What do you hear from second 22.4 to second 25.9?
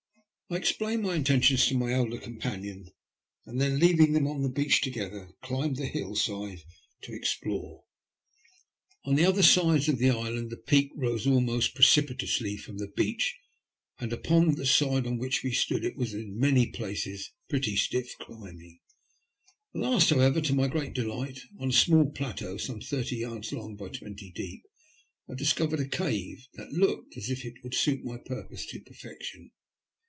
some thirty yards long by twenty deep, I discovered a